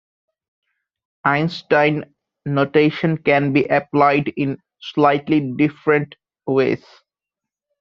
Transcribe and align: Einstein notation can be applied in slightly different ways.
Einstein 1.25 2.11
notation 2.47 3.17
can 3.19 3.53
be 3.53 3.65
applied 3.65 4.29
in 4.35 4.57
slightly 4.79 5.53
different 5.55 6.15
ways. 6.47 6.83